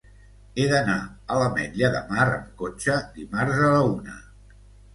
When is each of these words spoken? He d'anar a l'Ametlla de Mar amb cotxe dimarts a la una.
He 0.61 0.63
d'anar 0.71 0.95
a 1.03 1.37
l'Ametlla 1.41 1.91
de 1.97 2.01
Mar 2.13 2.27
amb 2.39 2.57
cotxe 2.63 2.99
dimarts 3.21 3.65
a 3.69 3.73
la 3.77 3.87
una. 3.95 4.21